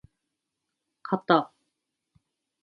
[1.03, 1.53] かた